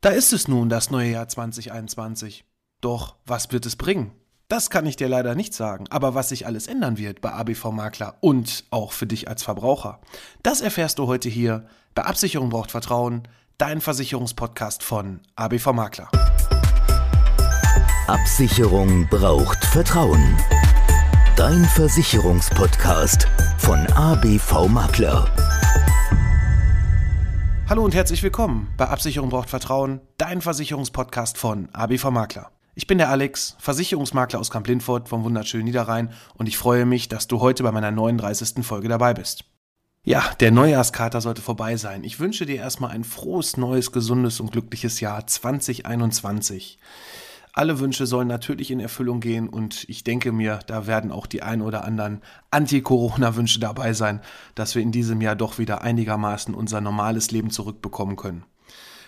Da 0.00 0.10
ist 0.10 0.32
es 0.32 0.46
nun, 0.46 0.68
das 0.68 0.90
neue 0.90 1.10
Jahr 1.10 1.26
2021. 1.26 2.44
Doch 2.80 3.16
was 3.26 3.50
wird 3.50 3.66
es 3.66 3.74
bringen? 3.74 4.12
Das 4.46 4.70
kann 4.70 4.86
ich 4.86 4.94
dir 4.94 5.08
leider 5.08 5.34
nicht 5.34 5.52
sagen, 5.52 5.86
aber 5.90 6.14
was 6.14 6.28
sich 6.28 6.46
alles 6.46 6.68
ändern 6.68 6.98
wird 6.98 7.20
bei 7.20 7.32
ABV 7.32 7.72
Makler 7.72 8.16
und 8.20 8.64
auch 8.70 8.92
für 8.92 9.06
dich 9.06 9.26
als 9.28 9.42
Verbraucher, 9.42 10.00
das 10.44 10.60
erfährst 10.60 11.00
du 11.00 11.08
heute 11.08 11.28
hier 11.28 11.66
bei 11.96 12.04
Absicherung 12.04 12.48
braucht 12.48 12.70
Vertrauen, 12.70 13.26
dein 13.58 13.80
Versicherungspodcast 13.80 14.84
von 14.84 15.20
ABV 15.34 15.72
Makler. 15.72 16.08
Absicherung 18.06 19.08
braucht 19.08 19.64
Vertrauen. 19.64 20.38
Dein 21.36 21.64
Versicherungspodcast 21.64 23.26
von 23.58 23.84
ABV 23.88 24.68
Makler. 24.68 25.28
Hallo 27.68 27.84
und 27.84 27.94
herzlich 27.94 28.22
willkommen 28.22 28.72
bei 28.78 28.88
Absicherung 28.88 29.28
braucht 29.28 29.50
Vertrauen, 29.50 30.00
dein 30.16 30.40
Versicherungspodcast 30.40 31.36
von 31.36 31.68
ABV 31.74 32.10
Makler. 32.10 32.50
Ich 32.74 32.86
bin 32.86 32.96
der 32.96 33.10
Alex, 33.10 33.56
Versicherungsmakler 33.58 34.40
aus 34.40 34.48
Kamp-Lindfort 34.50 35.06
vom 35.06 35.22
wunderschönen 35.22 35.66
Niederrhein 35.66 36.10
und 36.38 36.48
ich 36.48 36.56
freue 36.56 36.86
mich, 36.86 37.08
dass 37.08 37.28
du 37.28 37.40
heute 37.40 37.62
bei 37.62 37.70
meiner 37.70 37.90
39. 37.90 38.64
Folge 38.64 38.88
dabei 38.88 39.12
bist. 39.12 39.44
Ja, 40.02 40.24
der 40.40 40.50
Neujahrskater 40.50 41.20
sollte 41.20 41.42
vorbei 41.42 41.76
sein. 41.76 42.04
Ich 42.04 42.18
wünsche 42.18 42.46
dir 42.46 42.56
erstmal 42.56 42.92
ein 42.92 43.04
frohes, 43.04 43.58
neues, 43.58 43.92
gesundes 43.92 44.40
und 44.40 44.50
glückliches 44.50 45.00
Jahr 45.00 45.26
2021. 45.26 46.78
Alle 47.58 47.80
Wünsche 47.80 48.06
sollen 48.06 48.28
natürlich 48.28 48.70
in 48.70 48.78
Erfüllung 48.78 49.18
gehen 49.18 49.48
und 49.48 49.84
ich 49.88 50.04
denke 50.04 50.30
mir, 50.30 50.60
da 50.68 50.86
werden 50.86 51.10
auch 51.10 51.26
die 51.26 51.42
ein 51.42 51.60
oder 51.60 51.84
anderen 51.84 52.22
Anti-Corona-Wünsche 52.52 53.58
dabei 53.58 53.94
sein, 53.94 54.20
dass 54.54 54.76
wir 54.76 54.82
in 54.82 54.92
diesem 54.92 55.20
Jahr 55.20 55.34
doch 55.34 55.58
wieder 55.58 55.82
einigermaßen 55.82 56.54
unser 56.54 56.80
normales 56.80 57.32
Leben 57.32 57.50
zurückbekommen 57.50 58.14
können. 58.14 58.44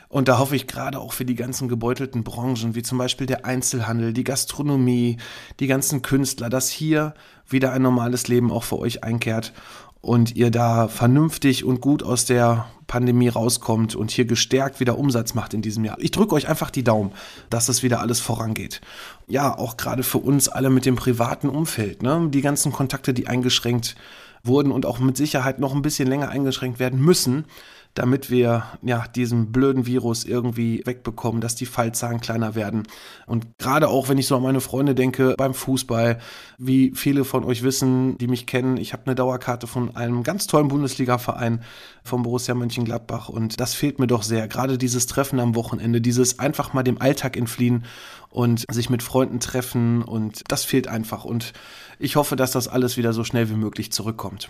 Und 0.09 0.27
da 0.27 0.41
hoffe 0.41 0.57
ich 0.57 0.67
gerade 0.67 0.99
auch 0.99 1.13
für 1.13 1.25
die 1.25 1.37
ganzen 1.37 1.69
gebeutelten 1.69 2.25
Branchen, 2.25 2.75
wie 2.75 2.83
zum 2.83 2.99
Beispiel 2.99 3.29
der 3.29 3.45
Einzelhandel, 3.45 4.12
die 4.12 4.25
Gastronomie, 4.25 5.19
die 5.61 5.69
ganzen 5.69 6.03
Künstler, 6.03 6.48
dass 6.48 6.69
hier 6.69 7.14
wieder 7.48 7.73
ein 7.73 7.83
normales 7.83 8.27
Leben 8.27 8.51
auch 8.51 8.64
für 8.64 8.81
euch 8.81 9.05
einkehrt 9.05 9.53
und 10.01 10.37
ihr 10.37 10.51
da 10.51 10.89
vernünftig 10.89 11.65
und 11.65 11.81
gut 11.81 12.03
aus 12.03 12.25
der 12.25 12.67
Pandemie 12.87 13.29
rauskommt 13.29 13.95
und 13.95 14.11
hier 14.11 14.25
gestärkt 14.25 14.81
wieder 14.81 14.98
Umsatz 14.98 15.34
macht 15.34 15.55
in 15.55 15.62
diesem 15.62 15.84
Jahr. 15.84 15.98
Ich 16.01 16.11
drücke 16.11 16.34
euch 16.34 16.48
einfach 16.48 16.70
die 16.70 16.83
Daumen, 16.83 17.12
dass 17.48 17.67
das 17.67 17.83
wieder 17.83 18.01
alles 18.01 18.19
vorangeht. 18.19 18.81
Ja, 19.29 19.57
auch 19.57 19.77
gerade 19.77 20.03
für 20.03 20.19
uns 20.19 20.48
alle 20.48 20.70
mit 20.70 20.87
dem 20.87 20.97
privaten 20.97 21.48
Umfeld, 21.48 22.03
ne? 22.03 22.29
die 22.31 22.41
ganzen 22.41 22.73
Kontakte, 22.73 23.15
die 23.15 23.29
eingeschränkt 23.29 23.95
wurden 24.42 24.73
und 24.73 24.87
auch 24.87 24.98
mit 24.98 25.17
Sicherheit 25.17 25.59
noch 25.59 25.75
ein 25.75 25.83
bisschen 25.83 26.09
länger 26.09 26.31
eingeschränkt 26.31 26.79
werden 26.79 27.01
müssen 27.01 27.45
damit 27.94 28.30
wir 28.30 28.64
ja 28.83 29.05
diesen 29.14 29.50
blöden 29.50 29.86
Virus 29.86 30.24
irgendwie 30.24 30.83
wegbekommen, 30.84 31.41
dass 31.41 31.56
die 31.56 31.66
Fallzahlen 31.66 32.20
kleiner 32.20 32.55
werden. 32.55 32.84
Und 33.27 33.46
gerade 33.58 33.88
auch, 33.88 34.08
wenn 34.08 34.19
ich 34.19 34.27
so 34.27 34.36
an 34.36 34.42
meine 34.42 34.60
Freunde 34.60 34.94
denke 34.94 35.34
beim 35.36 35.55
Fußball, 35.55 36.18
wie 36.58 36.92
viele 36.94 37.24
von 37.24 37.44
euch 37.44 37.62
wissen, 37.62 38.16
die 38.18 38.28
mich 38.28 38.46
kennen, 38.46 38.77
ich 38.77 38.92
habe 38.92 39.06
eine 39.06 39.14
Dauerkarte 39.16 39.66
von 39.66 39.96
einem 39.96 40.22
ganz 40.22 40.46
tollen 40.46 40.68
Bundesliga-Verein 40.68 41.62
vom 42.05 42.22
Borussia 42.22 42.55
Mönchengladbach 42.55 43.28
und 43.28 43.61
das 43.61 43.74
fehlt 43.74 43.98
mir 43.98 44.06
doch 44.06 44.22
sehr. 44.22 44.46
Gerade 44.46 44.78
dieses 44.78 45.06
Treffen 45.06 45.41
am 45.41 45.55
Wochenende, 45.56 46.00
dieses 46.00 46.38
einfach 46.38 46.72
mal 46.72 46.84
dem 46.84 47.00
Alltag 47.00 47.36
entfliehen 47.36 47.84
und 48.30 48.64
sich 48.70 48.88
mit 48.88 49.02
Freunden 49.02 49.41
treffen 49.41 50.02
und 50.02 50.44
das 50.48 50.64
fehlt 50.64 50.86
einfach 50.86 51.24
und 51.24 51.52
ich 51.98 52.16
hoffe, 52.16 52.36
dass 52.36 52.52
das 52.52 52.68
alles 52.68 52.96
wieder 52.96 53.12
so 53.12 53.24
schnell 53.24 53.50
wie 53.50 53.56
möglich 53.56 53.92
zurückkommt. 53.92 54.48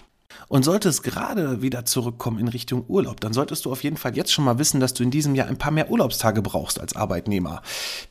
Und 0.48 0.64
sollte 0.64 0.89
es 0.89 1.03
gerade 1.03 1.62
wieder 1.62 1.84
zurückkommen 1.84 2.39
in 2.39 2.48
Richtung 2.48 2.84
Urlaub, 2.89 3.20
dann 3.20 3.33
solltest 3.33 3.64
du 3.64 3.73
auf 3.73 3.84
jeden 3.84 3.97
Fall 3.97 4.17
jetzt 4.17 4.33
schon 4.33 4.45
mal 4.45 4.59
wissen, 4.59 4.81
dass 4.81 4.95
du 4.95 5.03
in 5.03 5.11
diesem 5.11 5.34
Jahr 5.34 5.48
ein 5.48 5.59
paar 5.59 5.70
mehr 5.70 5.91
Urlaubstage 5.91 6.42
brauchst 6.42 6.81
als 6.81 6.97
Arbeitnehmer. 6.97 7.62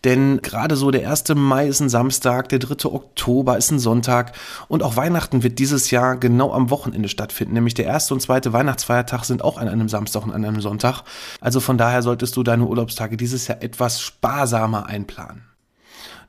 Denn 0.04 0.42
gerade 0.42 0.76
so 0.76 0.92
der 0.92 1.10
1. 1.10 1.36
Mai 1.36 1.68
ist 1.68 1.80
ein 1.80 1.90
Samstag, 1.90 2.50
der 2.50 2.60
3. 2.60 2.90
Oktober 2.90 3.58
ist 3.58 3.72
ein 3.72 3.80
Sonntag 3.80 4.34
und 4.68 4.84
auch 4.84 4.96
Weihnachten 4.96 5.44
wird 5.44 5.60
dieses 5.60 5.92
Jahr 5.92 6.18
genau 6.18 6.54
am 6.54 6.70
Wochenende 6.70 7.10
stattfinden. 7.10 7.54
Nämlich 7.54 7.74
der 7.74 7.86
erste 7.86 8.14
und 8.14 8.22
zweite 8.22 8.54
Weihnachtsfeiertag 8.54 9.26
sind 9.26 9.44
auch 9.44 9.58
an 9.58 9.68
einem 9.68 9.90
Samstag 9.90 10.24
und 10.24 10.32
an 10.32 10.46
einem 10.46 10.62
Sonntag. 10.62 11.04
Also 11.42 11.60
von 11.60 11.78
daher 11.78 12.02
solltest 12.04 12.38
du 12.38 12.44
deine 12.44 12.66
Urlaubstage 12.66 13.18
dieses 13.18 13.48
Jahr 13.48 13.62
etwas 13.62 14.02
sparsamer 14.02 14.86
einplanen. 14.86 15.49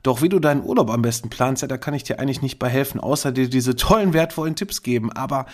Doch 0.03 0.21
wie 0.21 0.29
du 0.29 0.39
deinen 0.39 0.63
Urlaub 0.63 0.89
am 0.89 1.01
besten 1.01 1.29
planst, 1.29 1.61
ja, 1.61 1.67
da 1.67 1.77
kann 1.77 1.93
ich 1.93 2.03
dir 2.03 2.19
eigentlich 2.19 2.41
nicht 2.41 2.59
bei 2.59 2.69
helfen, 2.69 2.99
außer 2.99 3.31
dir 3.31 3.49
diese 3.49 3.75
tollen, 3.75 4.13
wertvollen 4.13 4.55
Tipps 4.55 4.81
geben. 4.81 5.11
Aber 5.11 5.45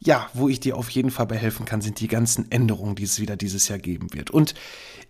ja, 0.00 0.28
wo 0.34 0.48
ich 0.48 0.60
dir 0.60 0.76
auf 0.76 0.90
jeden 0.90 1.10
Fall 1.10 1.26
bei 1.26 1.36
helfen 1.36 1.64
kann, 1.64 1.80
sind 1.80 2.00
die 2.00 2.08
ganzen 2.08 2.50
Änderungen, 2.50 2.94
die 2.94 3.04
es 3.04 3.20
wieder 3.20 3.36
dieses 3.36 3.68
Jahr 3.68 3.78
geben 3.78 4.12
wird. 4.12 4.30
Und 4.30 4.54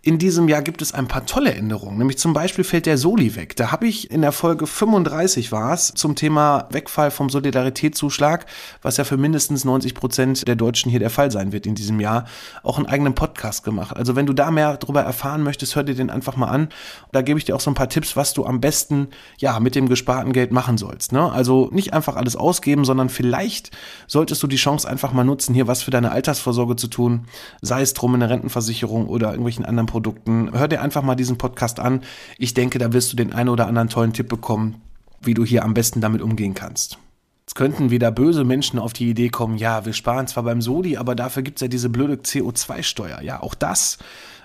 in 0.05 0.19
diesem 0.19 0.47
Jahr 0.47 0.61
gibt 0.61 0.83
es 0.83 0.93
ein 0.93 1.07
paar 1.07 1.25
tolle 1.25 1.55
Änderungen. 1.55 1.97
Nämlich 1.97 2.19
zum 2.19 2.33
Beispiel 2.33 2.63
fällt 2.63 2.85
der 2.85 2.99
Soli 2.99 3.35
weg. 3.35 3.55
Da 3.55 3.71
habe 3.71 3.87
ich 3.87 4.11
in 4.11 4.21
der 4.21 4.31
Folge 4.31 4.67
35 4.67 5.51
war 5.51 5.73
es 5.73 5.95
zum 5.95 6.13
Thema 6.13 6.67
Wegfall 6.69 7.09
vom 7.09 7.31
Solidaritätszuschlag, 7.31 8.45
was 8.83 8.97
ja 8.97 9.03
für 9.03 9.17
mindestens 9.17 9.65
90 9.65 9.95
Prozent 9.95 10.47
der 10.47 10.55
Deutschen 10.55 10.91
hier 10.91 10.99
der 10.99 11.09
Fall 11.09 11.31
sein 11.31 11.51
wird 11.51 11.65
in 11.65 11.73
diesem 11.73 11.99
Jahr, 11.99 12.25
auch 12.61 12.77
einen 12.77 12.85
eigenen 12.85 13.15
Podcast 13.15 13.63
gemacht. 13.63 13.97
Also 13.97 14.15
wenn 14.15 14.27
du 14.27 14.33
da 14.33 14.51
mehr 14.51 14.77
darüber 14.77 15.01
erfahren 15.01 15.41
möchtest, 15.41 15.75
hör 15.75 15.83
dir 15.83 15.95
den 15.95 16.11
einfach 16.11 16.35
mal 16.35 16.49
an. 16.49 16.69
Da 17.11 17.23
gebe 17.23 17.39
ich 17.39 17.45
dir 17.45 17.55
auch 17.55 17.59
so 17.59 17.71
ein 17.71 17.75
paar 17.75 17.89
Tipps, 17.89 18.15
was 18.15 18.35
du 18.35 18.45
am 18.45 18.61
besten 18.61 19.07
ja 19.39 19.59
mit 19.59 19.73
dem 19.73 19.89
gesparten 19.89 20.33
Geld 20.33 20.51
machen 20.51 20.77
sollst. 20.77 21.13
Ne? 21.13 21.31
Also 21.31 21.69
nicht 21.71 21.95
einfach 21.95 22.15
alles 22.15 22.35
ausgeben, 22.35 22.85
sondern 22.85 23.09
vielleicht 23.09 23.71
solltest 24.05 24.43
du 24.43 24.45
die 24.45 24.57
Chance 24.57 24.87
einfach 24.87 25.13
mal 25.13 25.23
nutzen, 25.23 25.55
hier 25.55 25.65
was 25.65 25.81
für 25.81 25.89
deine 25.89 26.11
Altersvorsorge 26.11 26.75
zu 26.75 26.89
tun, 26.89 27.25
sei 27.63 27.81
es 27.81 27.95
drum 27.95 28.13
in 28.13 28.19
der 28.19 28.29
Rentenversicherung 28.29 29.07
oder 29.07 29.29
irgendwelchen 29.29 29.65
anderen 29.65 29.94
Produkten. 29.95 30.51
Hör 30.51 30.67
dir 30.67 30.81
einfach 30.81 31.03
mal 31.03 31.15
diesen 31.15 31.37
Podcast 31.37 31.79
an. 31.79 32.01
Ich 32.37 32.53
denke, 32.53 32.79
da 32.79 32.91
wirst 32.91 33.13
du 33.13 33.15
den 33.15 33.31
einen 33.31 33.47
oder 33.47 33.65
anderen 33.65 33.87
tollen 33.87 34.11
Tipp 34.11 34.27
bekommen, 34.27 34.81
wie 35.21 35.33
du 35.33 35.45
hier 35.45 35.63
am 35.63 35.73
besten 35.73 36.01
damit 36.01 36.21
umgehen 36.21 36.53
kannst. 36.53 36.97
Jetzt 37.45 37.55
könnten 37.55 37.91
wieder 37.91 38.11
böse 38.11 38.43
Menschen 38.43 38.77
auf 38.77 38.91
die 38.91 39.09
Idee 39.09 39.29
kommen, 39.29 39.55
ja, 39.55 39.85
wir 39.85 39.93
sparen 39.93 40.27
zwar 40.27 40.43
beim 40.43 40.61
Sodi, 40.61 40.97
aber 40.97 41.15
dafür 41.15 41.43
gibt 41.43 41.59
es 41.59 41.61
ja 41.61 41.69
diese 41.69 41.87
blöde 41.87 42.15
CO2-Steuer. 42.15 43.21
Ja, 43.21 43.41
auch 43.41 43.55
das 43.55 43.99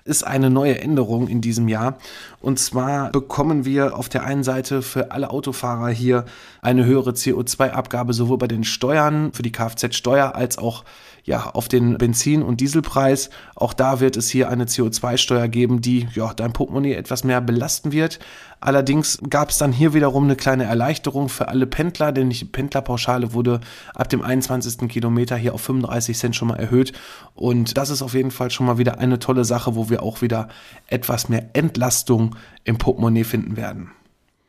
ist 0.05 0.27
eine 0.27 0.51
neue 0.51 0.81
Änderung 0.81 1.29
in 1.29 1.41
diesem 1.41 1.69
Jahr. 1.69 1.99
Und 2.41 2.59
zwar 2.59 3.11
bekommen 3.11 3.65
wir 3.65 3.97
auf 3.97 4.09
der 4.09 4.25
einen 4.25 4.45
Seite 4.45 4.83
für 4.83 5.13
alle 5.13 5.31
Autofahrer 5.31 5.89
hier 5.89 6.25
eine 6.63 6.85
höhere 6.85 7.11
CO2-Abgabe, 7.11 8.13
sowohl 8.13 8.39
bei 8.39 8.49
den 8.49 8.65
Steuern, 8.65 9.33
für 9.33 9.43
die 9.43 9.53
Kfz-Steuer, 9.53 10.35
als 10.35 10.59
auch 10.59 10.85
ja, 11.25 11.51
auf 11.51 11.69
den 11.69 11.99
Benzin- 11.99 12.43
und 12.43 12.61
Dieselpreis. 12.61 13.31
Auch 13.55 13.73
da 13.73 14.01
wird 14.01 14.17
es 14.17 14.31
hier 14.31 14.49
eine 14.49 14.65
CO2-Steuer 14.65 15.49
geben, 15.49 15.81
die 15.81 16.09
ja, 16.15 16.33
dein 16.35 16.53
Portemonnaie 16.53 16.95
etwas 16.95 17.25
mehr 17.25 17.41
belasten 17.41 17.93
wird. 17.93 18.19
Allerdings 18.61 19.19
gab 19.29 19.51
es 19.51 19.59
dann 19.59 19.73
hier 19.73 19.95
wiederum 19.95 20.25
eine 20.25 20.37
kleine 20.37 20.65
Erleichterung 20.65 21.29
für 21.29 21.49
alle 21.49 21.67
Pendler, 21.67 22.13
denn 22.13 22.31
die 22.31 22.45
Pendlerpauschale 22.45 23.33
wurde 23.33 23.61
ab 23.95 24.09
dem 24.09 24.23
21. 24.23 24.89
Kilometer 24.89 25.37
hier 25.37 25.55
auf 25.55 25.63
35 25.63 26.19
Cent 26.19 26.37
schon 26.37 26.49
mal 26.49 26.59
erhöht. 26.59 26.93
Und 27.35 27.77
das 27.77 27.91
ist 27.91 28.03
auf 28.03 28.15
jeden 28.15 28.31
Fall 28.31 28.51
schon 28.51 28.67
mal 28.67 28.79
wieder 28.79 28.99
eine 28.99 29.19
tolle 29.19 29.45
Sache, 29.45 29.75
wo 29.75 29.89
wir 29.91 30.03
auch 30.03 30.23
wieder 30.23 30.49
etwas 30.87 31.29
mehr 31.29 31.51
Entlastung 31.53 32.37
im 32.65 32.79
Portemonnaie 32.79 33.25
finden 33.25 33.57
werden. 33.57 33.91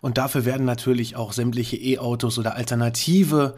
Und 0.01 0.17
dafür 0.17 0.45
werden 0.45 0.65
natürlich 0.65 1.15
auch 1.15 1.33
sämtliche 1.33 1.77
E-Autos 1.77 2.39
oder 2.39 2.55
alternative 2.55 3.55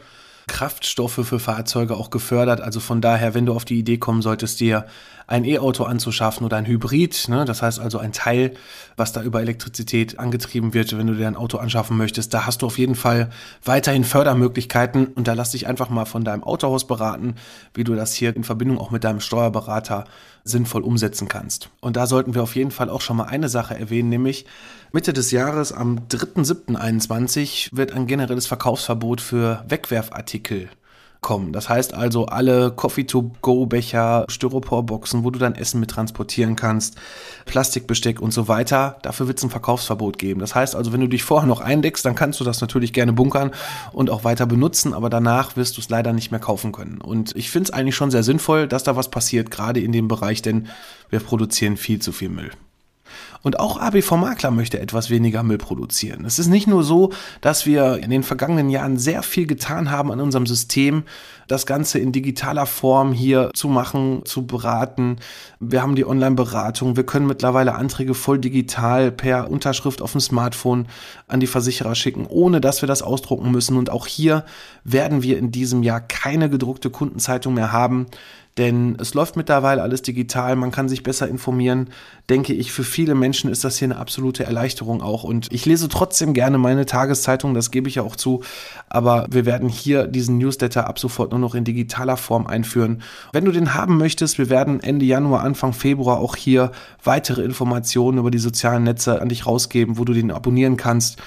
Kraftstoffe 0.48 1.22
für 1.24 1.40
Fahrzeuge 1.40 1.96
auch 1.96 2.10
gefördert. 2.10 2.62
Also 2.62 2.80
von 2.80 3.02
daher, 3.02 3.34
wenn 3.34 3.46
du 3.46 3.54
auf 3.54 3.66
die 3.66 3.80
Idee 3.80 3.98
kommen 3.98 4.22
solltest, 4.22 4.60
dir 4.60 4.86
ein 5.26 5.46
E-Auto 5.46 5.86
anzuschaffen 5.86 6.46
oder 6.46 6.58
ein 6.58 6.66
Hybrid, 6.66 7.30
ne, 7.30 7.46
das 7.46 7.62
heißt 7.62 7.80
also 7.80 7.98
ein 7.98 8.12
Teil, 8.12 8.54
was 8.98 9.14
da 9.14 9.24
über 9.24 9.42
Elektrizität 9.42 10.20
angetrieben 10.20 10.74
wird, 10.74 10.98
wenn 10.98 11.08
du 11.08 11.16
dir 11.16 11.28
ein 11.28 11.38
Auto 11.38 11.58
anschaffen 11.58 11.98
möchtest, 11.98 12.34
da 12.34 12.46
hast 12.46 12.62
du 12.62 12.66
auf 12.66 12.78
jeden 12.78 12.96
Fall 12.96 13.30
weiterhin 13.64 14.04
Fördermöglichkeiten 14.04 15.08
und 15.08 15.28
da 15.28 15.34
lass 15.34 15.52
dich 15.52 15.66
einfach 15.66 15.90
mal 15.90 16.06
von 16.06 16.26
deinem 16.26 16.44
Autohaus 16.44 16.86
beraten, 16.86 17.36
wie 17.74 17.86
du 17.86 17.96
das 17.96 18.14
hier 18.14 18.36
in 18.36 18.44
Verbindung 18.44 18.78
auch 18.80 18.92
mit 18.92 19.06
deinem 19.06 19.22
Steuerberater 19.22 20.04
sinnvoll 20.44 20.82
umsetzen 20.82 21.30
kannst. 21.30 21.70
Und 21.80 21.96
da 21.96 22.06
sollten 22.06 22.36
wir 22.36 22.44
auf 22.44 22.56
jeden 22.56 22.72
Fall 22.72 22.90
auch 22.90 23.02
schon 23.02 23.16
mal 23.16 23.26
eine 23.26 23.48
Sache 23.48 23.80
erwähnen, 23.80 24.10
nämlich 24.10 24.46
Mitte 24.96 25.12
des 25.12 25.32
Jahres 25.32 25.72
am 25.72 26.02
3.7.21 26.08 27.70
wird 27.76 27.94
ein 27.94 28.06
generelles 28.06 28.46
Verkaufsverbot 28.46 29.22
für 29.22 29.66
Wegwerfartikel 29.68 30.70
kommen. 31.22 31.52
Das 31.52 31.68
heißt 31.68 31.96
also 31.96 32.28
alle 32.28 32.70
Coffee-to-go-Becher, 32.70 34.26
Styroporboxen, 34.30 35.24
wo 35.24 35.32
du 35.32 35.40
dein 35.40 35.56
Essen 35.56 35.80
mit 35.80 35.90
transportieren 35.90 36.56
kannst, 36.56 36.98
Plastikbesteck 37.46 38.22
und 38.22 38.30
so 38.34 38.48
weiter. 38.48 39.00
Dafür 39.02 39.26
wird 39.26 39.40
es 39.40 39.44
ein 39.44 39.50
Verkaufsverbot 39.50 40.20
geben. 40.20 40.40
Das 40.40 40.54
heißt 40.54 40.76
also, 40.76 40.94
wenn 40.94 41.02
du 41.02 41.08
dich 41.08 41.24
vorher 41.24 41.48
noch 41.48 41.62
eindeckst, 41.62 42.06
dann 42.06 42.14
kannst 42.14 42.40
du 42.40 42.44
das 42.44 42.62
natürlich 42.62 42.94
gerne 42.94 43.14
bunkern 43.14 43.50
und 43.94 44.12
auch 44.12 44.24
weiter 44.24 44.46
benutzen, 44.46 44.94
aber 44.94 45.10
danach 45.10 45.56
wirst 45.56 45.76
du 45.78 45.82
es 45.82 45.90
leider 45.90 46.14
nicht 46.14 46.30
mehr 46.30 46.40
kaufen 46.40 46.72
können. 46.72 47.02
Und 47.02 47.36
ich 47.36 47.50
finde 47.50 47.70
es 47.70 47.74
eigentlich 47.74 47.96
schon 47.96 48.12
sehr 48.12 48.22
sinnvoll, 48.22 48.68
dass 48.68 48.84
da 48.84 48.96
was 48.96 49.10
passiert, 49.10 49.50
gerade 49.50 49.80
in 49.80 49.92
dem 49.92 50.08
Bereich, 50.08 50.44
denn 50.44 50.68
wir 51.10 51.20
produzieren 51.20 51.78
viel 51.78 51.98
zu 51.98 52.12
viel 52.12 52.30
Müll. 52.30 52.52
Und 53.44 53.60
auch 53.60 53.78
ABV 53.78 54.12
Makler 54.14 54.52
möchte 54.52 54.80
etwas 54.80 55.10
weniger 55.10 55.44
Müll 55.44 55.58
produzieren. 55.58 56.24
Es 56.26 56.40
ist 56.40 56.48
nicht 56.48 56.66
nur 56.66 56.84
so, 56.84 57.12
dass 57.42 57.66
wir 57.66 57.98
in 58.02 58.10
den 58.10 58.24
vergangenen 58.24 58.70
Jahren 58.70 58.98
sehr 58.98 59.22
viel 59.22 59.46
getan 59.46 59.92
haben 59.92 60.12
an 60.12 60.22
unserem 60.22 60.48
System, 60.48 61.04
das 61.50 61.66
Ganze 61.66 62.00
in 62.00 62.14
digitaler 62.14 62.66
Form 62.66 63.12
hier 63.12 63.52
zu 63.54 63.68
machen, 63.68 64.22
zu 64.24 64.48
beraten. 64.48 65.18
Wir 65.60 65.82
haben 65.82 65.96
die 65.96 66.06
Online-Beratung. 66.06 66.96
Wir 66.96 67.06
können 67.06 67.28
mittlerweile 67.28 67.76
Anträge 67.76 68.14
voll 68.14 68.40
digital 68.40 69.12
per 69.12 69.52
Unterschrift 69.52 70.02
auf 70.02 70.14
dem 70.14 70.22
Smartphone 70.22 70.88
an 71.28 71.42
die 71.42 71.48
Versicherer 71.48 71.96
schicken, 71.96 72.26
ohne 72.26 72.62
dass 72.62 72.82
wir 72.82 72.88
das 72.88 73.02
ausdrucken 73.02 73.52
müssen. 73.52 73.76
Und 73.76 73.90
auch 73.90 74.08
hier 74.08 74.46
werden 74.86 75.22
wir 75.22 75.38
in 75.38 75.52
diesem 75.52 75.84
Jahr 75.84 76.00
keine 76.00 76.50
gedruckte 76.50 76.90
Kundenzeitung 76.90 77.56
mehr 77.56 77.74
haben 77.74 78.08
denn 78.58 78.98
es 79.00 79.16
läuft 79.16 79.36
mittlerweile 79.36 79.82
alles 79.82 80.04
digital, 80.04 80.56
man 80.56 80.70
kann 80.70 80.88
sich 80.88 81.02
besser 81.02 81.28
informieren. 81.28 81.90
Denke 82.30 82.54
ich, 82.54 82.72
für 82.72 82.84
viele 82.84 83.16
Menschen 83.16 83.50
ist 83.50 83.64
das 83.64 83.78
hier 83.78 83.88
eine 83.88 83.98
absolute 83.98 84.44
Erleichterung 84.44 85.02
auch. 85.02 85.24
Und 85.24 85.52
ich 85.52 85.66
lese 85.66 85.90
trotzdem 85.90 86.34
gerne 86.34 86.60
meine 86.60 86.86
Tageszeitung, 86.86 87.56
das 87.56 87.72
gebe 87.72 87.90
ich 87.90 87.96
ja 87.96 88.04
auch 88.04 88.16
zu. 88.16 88.44
Aber 88.90 89.26
wir 89.32 89.48
werden 89.48 89.70
hier 89.70 90.06
diesen 90.06 90.38
Newsletter 90.38 90.88
ab 90.88 91.00
sofort 91.00 91.32
nur 91.32 91.40
noch 91.40 91.56
in 91.56 91.64
digitaler 91.64 92.16
Form 92.16 92.46
einführen. 92.46 93.02
Wenn 93.32 93.46
du 93.46 93.52
den 93.52 93.74
haben 93.74 93.98
möchtest, 93.98 94.38
wir 94.38 94.52
werden 94.52 94.82
Ende 94.82 95.06
Januar, 95.06 95.42
Anfang 95.42 95.74
Februar 95.74 96.20
auch 96.20 96.36
hier 96.36 96.72
weitere 97.04 97.42
Informationen 97.42 98.20
über 98.20 98.30
die 98.30 98.38
sozialen 98.38 98.84
Netze 98.84 99.20
an 99.20 99.30
dich 99.30 99.48
rausgeben, 99.48 99.98
wo 99.98 100.06
du 100.06 100.14
den 100.14 100.32
abonnieren 100.32 100.78
kannst 100.78 101.20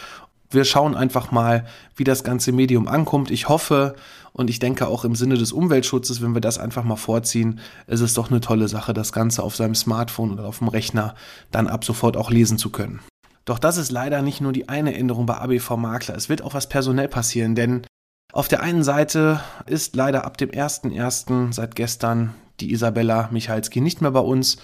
wir 0.51 0.65
schauen 0.65 0.95
einfach 0.95 1.31
mal, 1.33 1.67
wie 1.97 2.05
das 2.05 2.25
ganze 2.25 2.53
Medium 2.53 2.89
ankommt. 2.89 3.31
Ich 3.31 3.49
hoffe 3.49 3.97
und 4.37 4.51
ich 4.51 4.59
denke 4.59 4.87
auch 4.87 5.07
im 5.07 5.15
Sinne 5.15 5.39
des 5.39 5.53
Umweltschutzes, 5.53 6.21
wenn 6.21 6.35
wir 6.35 6.43
das 6.43 6.59
einfach 6.59 6.85
mal 6.85 6.97
vorziehen, 6.97 7.59
ist 7.87 8.03
es 8.03 8.13
doch 8.13 8.31
eine 8.31 8.41
tolle 8.41 8.69
Sache, 8.69 8.93
das 8.93 9.13
Ganze 9.13 9.43
auf 9.43 9.57
seinem 9.57 9.75
Smartphone 9.75 10.31
oder 10.31 10.45
auf 10.45 10.59
dem 10.59 10.69
Rechner 10.69 11.15
dann 11.51 11.67
ab 11.67 11.85
sofort 11.85 12.19
auch 12.19 12.31
lesen 12.31 12.59
zu 12.59 12.69
können. 12.69 13.01
Doch 13.47 13.59
das 13.59 13.79
ist 13.79 13.91
leider 13.91 14.21
nicht 14.21 14.43
nur 14.43 14.53
die 14.53 14.69
eine 14.69 14.95
Änderung 14.95 15.25
bei 15.25 15.39
ABV 15.39 15.77
Makler. 15.77 16.17
Es 16.17 16.29
wird 16.29 16.43
auch 16.43 16.53
was 16.53 16.69
personell 16.69 17.09
passieren, 17.09 17.55
denn 17.55 17.87
auf 18.33 18.49
der 18.49 18.63
einen 18.63 18.83
Seite 18.83 19.41
ist 19.65 19.97
leider 19.97 20.27
ab 20.27 20.37
dem 20.37 20.51
1.1. 20.51 21.55
seit 21.55 21.75
gestern 21.75 22.35
die 22.61 22.73
Isabella 22.73 23.31
Michalski 23.33 23.81
nicht 23.81 24.03
mehr 24.03 24.11
bei 24.11 24.21
uns 24.21 24.59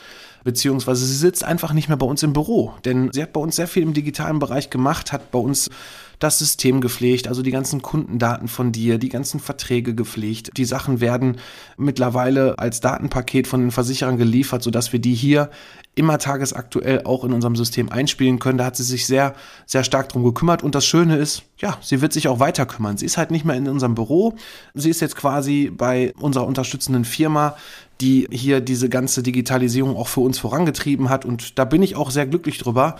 beziehungsweise 0.45 1.07
sie 1.07 1.17
sitzt 1.17 1.45
einfach 1.45 1.73
nicht 1.73 1.89
mehr 1.89 1.97
bei 1.97 2.07
uns 2.07 2.23
im 2.23 2.33
Büro, 2.33 2.75
denn 2.85 3.11
sie 3.13 3.23
hat 3.23 3.33
bei 3.33 3.41
uns 3.41 3.57
sehr 3.57 3.69
viel 3.69 3.83
im 3.83 3.95
digitalen 3.95 4.39
Bereich 4.39 4.71
gemacht, 4.71 5.13
hat 5.13 5.31
bei 5.31 5.39
uns 5.39 5.71
das 6.19 6.38
System 6.38 6.81
gepflegt, 6.81 7.29
also 7.29 7.43
die 7.43 7.50
ganzen 7.50 7.82
Kundendaten 7.82 8.49
von 8.49 8.73
dir, 8.73 8.99
die 8.99 9.09
ganzen 9.09 9.41
Verträge 9.41 9.94
gepflegt. 9.94 10.50
Die 10.56 10.64
Sachen 10.64 11.00
werden 11.00 11.38
mittlerweile 11.76 12.59
als 12.59 12.81
Datenpaket 12.81 13.47
von 13.47 13.61
den 13.61 13.70
Versicherern 13.70 14.17
geliefert, 14.17 14.62
sodass 14.62 14.93
wir 14.93 15.00
die 15.00 15.14
hier 15.14 15.50
immer 15.94 16.19
tagesaktuell 16.19 17.03
auch 17.05 17.25
in 17.25 17.32
unserem 17.32 17.56
System 17.56 17.91
einspielen 17.91 18.38
können. 18.38 18.59
Da 18.59 18.64
hat 18.64 18.76
sie 18.76 18.82
sich 18.82 19.06
sehr, 19.06 19.35
sehr 19.67 19.85
stark 19.85 20.09
drum 20.09 20.25
gekümmert. 20.25 20.62
Und 20.62 20.75
das 20.75 20.87
Schöne 20.87 21.17
ist, 21.17 21.43
ja, 21.59 21.76
sie 21.82 22.00
wird 22.00 22.12
sich 22.12 22.29
auch 22.29 22.41
weiter 22.41 22.65
kümmern. 22.65 22.97
Sie 22.97 23.05
ist 23.05 23.19
halt 23.19 23.31
nicht 23.31 23.44
mehr 23.44 23.56
in 23.56 23.69
unserem 23.69 23.94
Büro. 23.94 24.35
Sie 24.75 24.91
ist 24.91 25.00
jetzt 25.00 25.17
quasi 25.17 25.70
bei 25.70 26.15
unserer 26.19 26.47
unterstützenden 26.47 27.05
Firma, 27.05 27.56
die 28.00 28.29
hier 28.31 28.61
diese 28.61 28.89
ganze 28.89 29.23
Digitalisierung 29.23 29.97
auch 29.97 30.09
für 30.09 30.21
uns 30.21 30.39
vorangetrieben 30.39 31.09
hat. 31.09 31.25
Und 31.25 31.59
da 31.59 31.65
bin 31.65 31.83
ich 31.83 31.97
auch 31.97 32.11
sehr 32.11 32.27
glücklich 32.27 32.59
drüber. 32.59 32.97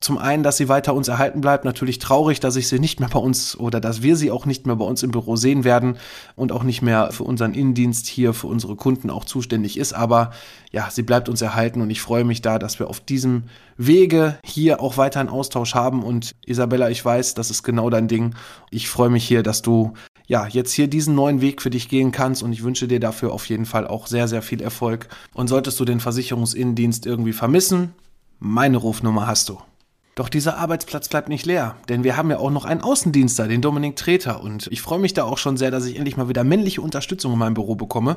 Zum 0.00 0.18
einen, 0.18 0.42
dass 0.42 0.56
sie 0.56 0.68
weiter 0.68 0.94
uns 0.94 1.08
erhalten 1.08 1.40
bleibt. 1.40 1.64
Natürlich 1.64 1.98
traurig, 1.98 2.40
dass 2.40 2.56
ich 2.56 2.68
sie 2.68 2.78
nicht 2.78 3.00
mehr 3.00 3.08
bei 3.08 3.18
uns 3.18 3.58
oder 3.58 3.80
dass 3.80 4.02
wir 4.02 4.16
sie 4.16 4.30
auch 4.30 4.46
nicht 4.46 4.66
mehr 4.66 4.76
bei 4.76 4.84
uns 4.84 5.02
im 5.02 5.10
Büro 5.10 5.36
sehen 5.36 5.64
werden 5.64 5.96
und 6.34 6.52
auch 6.52 6.62
nicht 6.62 6.82
mehr 6.82 7.12
für 7.12 7.24
unseren 7.24 7.54
Innendienst 7.54 8.06
hier, 8.06 8.34
für 8.34 8.46
unsere 8.46 8.76
Kunden 8.76 9.10
auch 9.10 9.24
zuständig 9.24 9.78
ist. 9.78 9.94
Aber 9.94 10.32
ja, 10.70 10.88
sie 10.90 11.02
bleibt 11.02 11.28
uns 11.28 11.40
erhalten 11.40 11.80
und 11.80 11.90
ich 11.90 12.00
freue 12.00 12.24
mich 12.24 12.42
da, 12.42 12.58
dass 12.58 12.78
wir 12.78 12.88
auf 12.88 13.00
diesem 13.00 13.44
Wege 13.76 14.38
hier 14.44 14.80
auch 14.80 14.96
weiter 14.96 15.20
einen 15.20 15.28
Austausch 15.28 15.74
haben. 15.74 16.02
Und 16.02 16.34
Isabella, 16.44 16.90
ich 16.90 17.04
weiß, 17.04 17.34
das 17.34 17.50
ist 17.50 17.62
genau 17.62 17.90
dein 17.90 18.08
Ding. 18.08 18.34
Ich 18.70 18.88
freue 18.88 19.10
mich 19.10 19.26
hier, 19.26 19.42
dass 19.42 19.62
du 19.62 19.94
ja, 20.26 20.46
jetzt 20.46 20.72
hier 20.72 20.88
diesen 20.88 21.14
neuen 21.14 21.40
Weg 21.40 21.62
für 21.62 21.70
dich 21.70 21.88
gehen 21.88 22.12
kannst 22.12 22.42
und 22.42 22.52
ich 22.52 22.62
wünsche 22.62 22.88
dir 22.88 23.00
dafür 23.00 23.32
auf 23.32 23.46
jeden 23.48 23.66
Fall 23.66 23.86
auch 23.86 24.06
sehr, 24.06 24.28
sehr 24.28 24.42
viel 24.42 24.60
Erfolg. 24.60 25.08
Und 25.34 25.48
solltest 25.48 25.78
du 25.78 25.84
den 25.84 26.00
Versicherungsinnendienst 26.00 27.06
irgendwie 27.06 27.32
vermissen, 27.32 27.92
meine 28.38 28.76
Rufnummer 28.76 29.26
hast 29.26 29.48
du. 29.48 29.58
Doch 30.16 30.30
dieser 30.30 30.56
Arbeitsplatz 30.56 31.10
bleibt 31.10 31.28
nicht 31.28 31.44
leer, 31.44 31.76
denn 31.90 32.02
wir 32.02 32.16
haben 32.16 32.30
ja 32.30 32.38
auch 32.38 32.50
noch 32.50 32.64
einen 32.64 32.80
Außendienster, 32.80 33.48
den 33.48 33.60
Dominik 33.60 33.96
Treter. 33.96 34.42
Und 34.42 34.66
ich 34.68 34.80
freue 34.80 34.98
mich 34.98 35.12
da 35.12 35.24
auch 35.24 35.36
schon 35.36 35.58
sehr, 35.58 35.70
dass 35.70 35.84
ich 35.84 35.96
endlich 35.96 36.16
mal 36.16 36.30
wieder 36.30 36.42
männliche 36.42 36.80
Unterstützung 36.80 37.34
in 37.34 37.38
meinem 37.38 37.52
Büro 37.52 37.74
bekomme. 37.74 38.16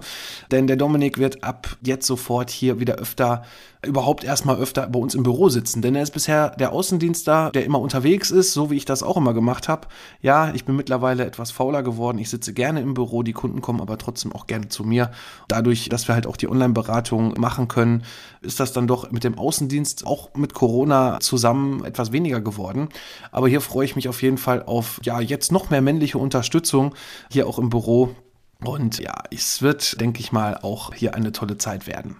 Denn 0.50 0.66
der 0.66 0.78
Dominik 0.78 1.18
wird 1.18 1.44
ab 1.44 1.76
jetzt 1.82 2.08
sofort 2.08 2.52
hier 2.52 2.80
wieder 2.80 2.96
öfter 2.96 3.44
überhaupt 3.86 4.26
erstmal 4.26 4.58
öfter 4.58 4.88
bei 4.88 5.00
uns 5.00 5.16
im 5.16 5.24
Büro 5.24 5.48
sitzen. 5.48 5.82
Denn 5.82 5.96
er 5.96 6.04
ist 6.04 6.12
bisher 6.12 6.50
der 6.52 6.74
Außendienster, 6.74 7.50
der 7.52 7.64
immer 7.64 7.80
unterwegs 7.80 8.30
ist, 8.30 8.52
so 8.52 8.70
wie 8.70 8.76
ich 8.76 8.84
das 8.84 9.04
auch 9.04 9.16
immer 9.16 9.34
gemacht 9.34 9.70
habe. 9.70 9.88
Ja, 10.22 10.54
ich 10.54 10.66
bin 10.66 10.76
mittlerweile 10.76 11.26
etwas 11.26 11.52
fauler 11.52 11.82
geworden. 11.82 12.18
Ich 12.18 12.30
sitze 12.30 12.54
gerne 12.54 12.82
im 12.82 12.94
Büro, 12.94 13.24
die 13.24 13.32
Kunden 13.32 13.62
kommen 13.62 13.80
aber 13.80 13.98
trotzdem 13.98 14.34
auch 14.34 14.48
gerne 14.48 14.68
zu 14.68 14.84
mir. 14.84 15.12
Dadurch, 15.48 15.88
dass 15.88 16.10
wir 16.10 16.16
halt 16.16 16.28
auch 16.28 16.36
die 16.36 16.50
Online-Beratung 16.50 17.40
machen 17.40 17.70
können, 17.70 18.04
ist 18.42 18.60
das 18.60 18.74
dann 18.74 18.86
doch 18.86 19.12
mit 19.12 19.24
dem 19.24 19.38
Außendienst 19.38 20.06
auch 20.06 20.34
mit 20.36 20.54
Corona 20.54 21.20
zusammen 21.22 21.86
etwas 21.86 22.12
weniger 22.12 22.42
geworden. 22.42 22.90
Aber 23.32 23.48
hier 23.48 23.62
freue 23.62 23.86
ich 23.86 23.96
mich 23.96 24.10
auf 24.10 24.22
jeden 24.22 24.38
Fall 24.38 24.64
auf 24.64 25.00
ja 25.04 25.22
jetzt 25.22 25.54
noch 25.54 25.70
mehr 25.70 25.82
männliche 25.82 26.18
Unterstützung 26.18 26.96
hier 27.32 27.48
auch 27.48 27.58
im 27.58 27.70
Büro. 27.70 28.14
Und 28.62 29.00
ja, 29.00 29.24
es 29.32 29.62
wird, 29.62 30.02
denke 30.02 30.20
ich 30.20 30.34
mal, 30.34 30.58
auch 30.58 30.94
hier 30.94 31.16
eine 31.16 31.32
tolle 31.32 31.58
Zeit 31.58 31.88
werden. 31.88 32.18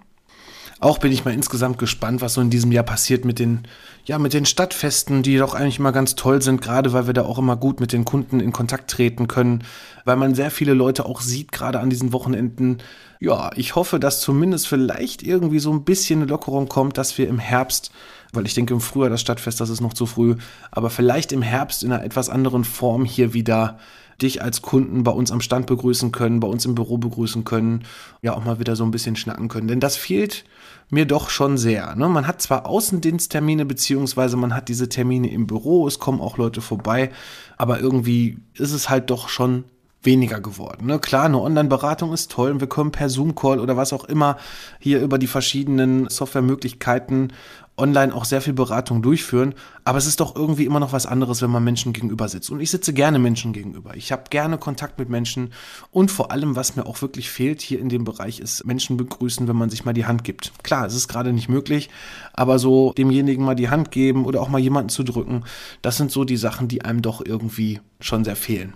Auch 0.82 0.98
bin 0.98 1.12
ich 1.12 1.26
mal 1.26 1.34
insgesamt 1.34 1.78
gespannt, 1.78 2.22
was 2.22 2.36
so 2.36 2.42
in 2.42 2.50
diesem 2.50 2.72
Jahr 2.72 2.86
passiert 2.86 3.26
mit 3.26 3.38
den, 3.38 3.68
ja, 4.06 4.18
mit 4.18 4.34
den 4.34 4.46
Stadtfesten, 4.46 5.24
die 5.24 5.38
doch 5.38 5.54
eigentlich 5.54 5.80
immer 5.80 5.92
ganz 5.92 6.16
toll 6.16 6.42
sind, 6.42 6.62
gerade 6.62 6.94
weil 6.94 7.06
wir 7.06 7.14
da 7.14 7.24
auch 7.24 7.38
immer 7.38 7.58
gut 7.58 7.82
mit 7.82 7.92
den 7.92 8.06
Kunden 8.06 8.40
in 8.40 8.54
Kontakt 8.54 8.90
treten 8.90 9.28
können, 9.28 9.64
weil 10.06 10.16
man 10.16 10.36
sehr 10.36 10.52
viele 10.52 10.74
Leute 10.74 11.06
auch 11.06 11.20
sieht, 11.20 11.52
gerade 11.52 11.82
an 11.82 11.90
diesen 11.90 12.14
Wochenenden. 12.14 12.78
Ja, 13.20 13.52
ich 13.58 13.76
hoffe, 13.76 14.00
dass 14.00 14.22
zumindest 14.22 14.68
vielleicht 14.70 15.22
irgendwie 15.22 15.60
so 15.60 15.74
ein 15.74 15.84
bisschen 15.84 16.22
eine 16.22 16.30
Lockerung 16.30 16.70
kommt, 16.70 16.98
dass 16.98 17.18
wir 17.18 17.28
im 17.28 17.40
Herbst 17.40 17.92
weil 18.32 18.46
ich 18.46 18.54
denke 18.54 18.74
im 18.74 18.82
Frühjahr 18.82 19.10
das 19.10 19.22
Stadtfest, 19.22 19.60
das 19.60 19.70
ist 19.70 19.82
noch 19.82 19.94
zu 19.94 20.06
früh, 20.06 20.36
aber 20.72 20.90
vielleicht 20.90 21.32
im 21.32 21.42
Herbst 21.42 21.84
in 21.84 21.92
einer 21.92 22.04
etwas 22.04 22.30
anderen 22.30 22.64
Form 22.64 23.06
hier 23.06 23.34
wieder 23.34 23.80
dich 24.22 24.42
als 24.42 24.62
Kunden 24.62 25.04
bei 25.04 25.12
uns 25.12 25.32
am 25.32 25.42
Stand 25.42 25.66
begrüßen 25.66 26.12
können, 26.12 26.40
bei 26.40 26.48
uns 26.48 26.66
im 26.66 26.76
Büro 26.76 26.98
begrüßen 26.98 27.46
können, 27.46 27.86
ja 28.22 28.34
auch 28.34 28.44
mal 28.44 28.60
wieder 28.60 28.76
so 28.76 28.84
ein 28.84 28.92
bisschen 28.92 29.16
schnacken 29.16 29.48
können. 29.48 29.68
Denn 29.68 29.80
das 29.80 29.96
fehlt 29.96 30.44
mir 30.90 31.06
doch 31.06 31.30
schon 31.30 31.58
sehr. 31.58 31.96
Ne? 31.96 32.10
Man 32.10 32.28
hat 32.28 32.42
zwar 32.42 32.66
Außendiensttermine, 32.66 33.66
beziehungsweise 33.66 34.38
man 34.38 34.56
hat 34.56 34.70
diese 34.70 34.90
Termine 34.90 35.32
im 35.32 35.48
Büro, 35.48 35.88
es 35.88 36.00
kommen 36.00 36.22
auch 36.22 36.38
Leute 36.38 36.62
vorbei, 36.62 37.12
aber 37.58 37.80
irgendwie 37.80 38.40
ist 38.56 38.72
es 38.72 38.90
halt 38.90 39.10
doch 39.10 39.30
schon 39.30 39.66
weniger 40.02 40.40
geworden. 40.40 40.88
Ne? 40.88 41.00
Klar, 41.00 41.26
eine 41.26 41.40
Online-Beratung 41.40 42.14
ist 42.14 42.32
toll 42.32 42.52
und 42.52 42.62
wir 42.62 42.70
können 42.70 42.92
per 42.92 43.10
Zoom-Call 43.10 43.60
oder 43.60 43.76
was 43.76 43.94
auch 43.94 44.06
immer 44.06 44.38
hier 44.80 45.02
über 45.02 45.18
die 45.18 45.28
verschiedenen 45.28 46.10
Softwaremöglichkeiten 46.10 47.34
online 47.80 48.14
auch 48.14 48.26
sehr 48.26 48.42
viel 48.42 48.54
Beratung 48.54 49.02
durchführen, 49.02 49.56
aber 49.84 49.98
es 49.98 50.06
ist 50.06 50.20
doch 50.20 50.36
irgendwie 50.36 50.66
immer 50.66 50.80
noch 50.80 50.94
was 50.94 51.06
anderes, 51.06 51.42
wenn 51.42 51.50
man 51.50 51.64
Menschen 51.64 51.94
gegenüber 51.94 52.28
sitzt. 52.30 52.52
Und 52.52 52.60
ich 52.60 52.70
sitze 52.70 52.94
gerne 52.94 53.20
Menschen 53.20 53.54
gegenüber. 53.54 53.96
Ich 53.96 54.12
habe 54.12 54.24
gerne 54.30 54.58
Kontakt 54.58 55.00
mit 55.00 55.10
Menschen 55.10 55.54
und 55.92 56.12
vor 56.12 56.32
allem, 56.32 56.56
was 56.56 56.76
mir 56.76 56.86
auch 56.86 57.02
wirklich 57.02 57.30
fehlt 57.30 57.62
hier 57.62 57.80
in 57.80 57.90
dem 57.90 58.04
Bereich, 58.04 58.40
ist 58.40 58.66
Menschen 58.66 58.98
begrüßen, 58.98 59.48
wenn 59.48 59.56
man 59.56 59.70
sich 59.70 59.86
mal 59.86 59.94
die 59.94 60.06
Hand 60.06 60.24
gibt. 60.24 60.52
Klar, 60.64 60.86
es 60.86 60.96
ist 60.96 61.08
gerade 61.08 61.34
nicht 61.34 61.50
möglich, 61.50 61.90
aber 62.34 62.60
so 62.60 62.94
demjenigen 62.94 63.44
mal 63.44 63.56
die 63.56 63.70
Hand 63.70 63.92
geben 63.92 64.26
oder 64.26 64.42
auch 64.42 64.50
mal 64.50 64.60
jemanden 64.60 64.90
zu 64.90 65.04
drücken, 65.04 65.44
das 65.82 65.98
sind 65.98 66.12
so 66.12 66.24
die 66.24 66.38
Sachen, 66.38 66.68
die 66.68 66.84
einem 66.84 67.02
doch 67.02 67.26
irgendwie 67.26 67.80
schon 68.00 68.24
sehr 68.24 68.36
fehlen. 68.36 68.76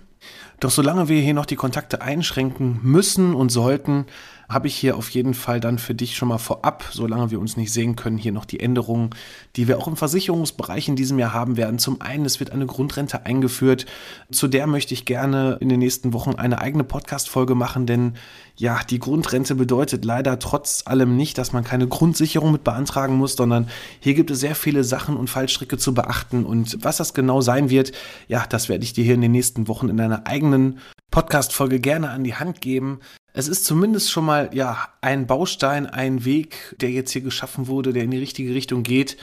Doch 0.60 0.70
solange 0.70 1.08
wir 1.08 1.20
hier 1.20 1.34
noch 1.34 1.46
die 1.46 1.56
Kontakte 1.56 2.00
einschränken 2.00 2.80
müssen 2.82 3.34
und 3.34 3.50
sollten, 3.50 4.06
habe 4.48 4.66
ich 4.68 4.76
hier 4.76 4.96
auf 4.96 5.10
jeden 5.10 5.34
Fall 5.34 5.60
dann 5.60 5.78
für 5.78 5.94
dich 5.94 6.16
schon 6.16 6.28
mal 6.28 6.38
vorab, 6.38 6.84
solange 6.90 7.30
wir 7.30 7.40
uns 7.40 7.56
nicht 7.56 7.72
sehen 7.72 7.96
können, 7.96 8.18
hier 8.18 8.32
noch 8.32 8.44
die 8.44 8.60
Änderungen, 8.60 9.10
die 9.56 9.68
wir 9.68 9.78
auch 9.78 9.88
im 9.88 9.96
Versicherungsbereich 9.96 10.88
in 10.88 10.96
diesem 10.96 11.18
Jahr 11.18 11.32
haben 11.32 11.56
werden. 11.56 11.78
Zum 11.78 12.00
einen, 12.00 12.24
es 12.24 12.40
wird 12.40 12.50
eine 12.50 12.66
Grundrente 12.66 13.26
eingeführt. 13.26 13.86
Zu 14.30 14.48
der 14.48 14.66
möchte 14.66 14.94
ich 14.94 15.04
gerne 15.04 15.58
in 15.60 15.68
den 15.68 15.78
nächsten 15.78 16.12
Wochen 16.12 16.34
eine 16.34 16.60
eigene 16.60 16.84
Podcast-Folge 16.84 17.54
machen, 17.54 17.86
denn 17.86 18.14
ja, 18.56 18.80
die 18.88 19.00
Grundrente 19.00 19.54
bedeutet 19.56 20.04
leider 20.04 20.38
trotz 20.38 20.84
allem 20.86 21.16
nicht, 21.16 21.38
dass 21.38 21.52
man 21.52 21.64
keine 21.64 21.88
Grundsicherung 21.88 22.52
mit 22.52 22.62
beantragen 22.62 23.16
muss, 23.16 23.34
sondern 23.34 23.68
hier 23.98 24.14
gibt 24.14 24.30
es 24.30 24.40
sehr 24.40 24.54
viele 24.54 24.84
Sachen 24.84 25.16
und 25.16 25.28
Fallstricke 25.28 25.76
zu 25.76 25.92
beachten. 25.92 26.44
Und 26.44 26.84
was 26.84 26.98
das 26.98 27.14
genau 27.14 27.40
sein 27.40 27.68
wird, 27.70 27.92
ja, 28.28 28.44
das 28.48 28.68
werde 28.68 28.84
ich 28.84 28.92
dir 28.92 29.04
hier 29.04 29.14
in 29.14 29.22
den 29.22 29.32
nächsten 29.32 29.66
Wochen 29.66 29.88
in 29.88 30.00
einer 30.00 30.26
eigenen 30.26 30.78
Podcast-Folge 31.10 31.80
gerne 31.80 32.10
an 32.10 32.24
die 32.24 32.34
Hand 32.34 32.60
geben. 32.60 33.00
Es 33.36 33.48
ist 33.48 33.64
zumindest 33.64 34.12
schon 34.12 34.24
mal, 34.24 34.50
ja, 34.54 34.88
ein 35.00 35.26
Baustein, 35.26 35.86
ein 35.86 36.24
Weg, 36.24 36.76
der 36.80 36.90
jetzt 36.90 37.10
hier 37.10 37.20
geschaffen 37.20 37.66
wurde, 37.66 37.92
der 37.92 38.04
in 38.04 38.12
die 38.12 38.18
richtige 38.18 38.54
Richtung 38.54 38.84
geht. 38.84 39.16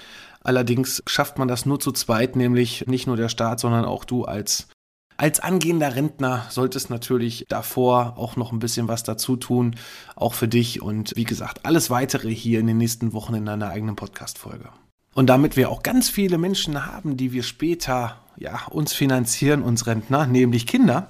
Allerdings 0.43 1.01
schafft 1.07 1.39
man 1.39 1.47
das 1.47 1.65
nur 1.65 1.79
zu 1.79 1.93
zweit, 1.93 2.35
nämlich 2.35 2.85
nicht 2.87 3.07
nur 3.07 3.15
der 3.15 3.29
Staat, 3.29 3.61
sondern 3.61 3.85
auch 3.85 4.03
du 4.03 4.25
als 4.25 4.67
als 5.15 5.39
angehender 5.39 5.95
Rentner 5.95 6.47
solltest 6.49 6.89
natürlich 6.89 7.45
davor 7.47 8.17
auch 8.17 8.37
noch 8.37 8.51
ein 8.51 8.57
bisschen 8.57 8.87
was 8.87 9.03
dazu 9.03 9.35
tun, 9.35 9.75
auch 10.15 10.33
für 10.33 10.47
dich 10.47 10.81
und 10.81 11.13
wie 11.15 11.25
gesagt, 11.25 11.63
alles 11.63 11.91
weitere 11.91 12.33
hier 12.33 12.59
in 12.59 12.65
den 12.65 12.79
nächsten 12.79 13.13
Wochen 13.13 13.35
in 13.35 13.47
einer 13.47 13.69
eigenen 13.69 13.95
Podcast-Folge. 13.95 14.69
Und 15.13 15.27
damit 15.27 15.57
wir 15.57 15.69
auch 15.69 15.83
ganz 15.83 16.09
viele 16.09 16.39
Menschen 16.39 16.87
haben, 16.87 17.17
die 17.17 17.33
wir 17.33 17.43
später 17.43 18.20
ja, 18.37 18.65
uns 18.69 18.93
finanzieren, 18.93 19.61
uns 19.61 19.87
Rentner, 19.87 20.25
nämlich 20.25 20.67
Kinder, 20.67 21.07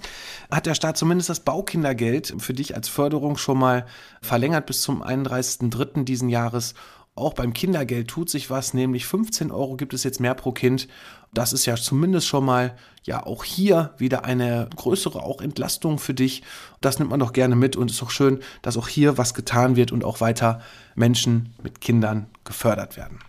hat 0.50 0.66
der 0.66 0.76
Staat 0.76 0.98
zumindest 0.98 1.30
das 1.30 1.42
Baukindergeld 1.42 2.36
für 2.38 2.54
dich 2.54 2.76
als 2.76 2.90
Förderung 2.90 3.38
schon 3.38 3.58
mal 3.58 3.86
verlängert 4.22 4.66
bis 4.66 4.82
zum 4.82 5.04
31.03. 5.04 6.04
diesen 6.04 6.30
Jahres. 6.30 6.74
Auch 7.14 7.34
beim 7.34 7.54
Kindergeld 7.54 8.08
tut 8.08 8.30
sich 8.30 8.50
was, 8.50 8.74
nämlich 8.74 9.06
15 9.06 9.52
Euro 9.52 9.76
gibt 9.76 9.94
es 9.94 10.04
jetzt 10.04 10.22
mehr 10.22 10.34
pro 10.34 10.54
Kind. 10.54 10.88
Das 11.34 11.52
ist 11.52 11.66
ja 11.66 11.76
zumindest 11.76 12.28
schon 12.28 12.46
mal, 12.46 12.76
ja, 13.04 13.26
auch 13.26 13.44
hier 13.44 13.94
wieder 13.98 14.24
eine 14.24 14.70
größere 14.76 15.22
auch 15.22 15.42
Entlastung 15.42 16.00
für 16.00 16.14
dich. 16.14 16.44
Das 16.80 17.00
nimmt 17.00 17.12
man 17.12 17.20
doch 17.20 17.34
gerne 17.34 17.56
mit 17.56 17.76
und 17.76 17.92
ist 17.92 18.02
auch 18.02 18.12
schön, 18.12 18.40
dass 18.62 18.78
auch 18.78 18.88
hier 18.88 19.18
was 19.18 19.34
getan 19.34 19.76
wird 19.76 19.92
und 19.92 20.06
auch 20.06 20.22
weiter 20.22 20.62
Menschen 20.96 21.54
mit 21.62 21.82
Kindern 21.82 22.28
gefördert 22.46 22.96
werden. 22.96 23.20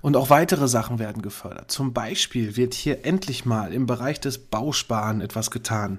Und 0.00 0.16
auch 0.16 0.30
weitere 0.30 0.68
Sachen 0.68 0.98
werden 0.98 1.22
gefördert. 1.22 1.70
Zum 1.70 1.92
Beispiel 1.92 2.56
wird 2.56 2.74
hier 2.74 3.04
endlich 3.04 3.44
mal 3.44 3.72
im 3.72 3.86
Bereich 3.86 4.20
des 4.20 4.38
Bausparen 4.38 5.20
etwas 5.20 5.50
getan. 5.50 5.98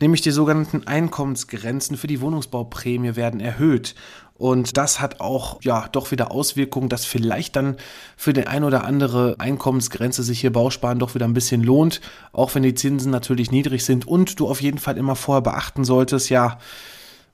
Nämlich 0.00 0.20
die 0.20 0.30
sogenannten 0.30 0.86
Einkommensgrenzen 0.86 1.96
für 1.96 2.06
die 2.06 2.20
Wohnungsbauprämie 2.20 3.16
werden 3.16 3.40
erhöht. 3.40 3.94
Und 4.38 4.76
das 4.76 5.00
hat 5.00 5.20
auch, 5.20 5.60
ja, 5.62 5.88
doch 5.88 6.12
wieder 6.12 6.30
Auswirkungen, 6.30 6.88
dass 6.88 7.04
vielleicht 7.04 7.56
dann 7.56 7.76
für 8.16 8.32
den 8.32 8.46
ein 8.46 8.62
oder 8.62 8.84
andere 8.84 9.34
Einkommensgrenze 9.38 10.22
sich 10.22 10.40
hier 10.40 10.52
Bausparen 10.52 11.00
doch 11.00 11.16
wieder 11.16 11.26
ein 11.26 11.34
bisschen 11.34 11.62
lohnt. 11.64 12.00
Auch 12.32 12.54
wenn 12.54 12.62
die 12.62 12.74
Zinsen 12.74 13.10
natürlich 13.10 13.50
niedrig 13.50 13.84
sind 13.84 14.06
und 14.06 14.38
du 14.38 14.48
auf 14.48 14.62
jeden 14.62 14.78
Fall 14.78 14.96
immer 14.96 15.16
vorher 15.16 15.42
beachten 15.42 15.84
solltest, 15.84 16.30
ja, 16.30 16.58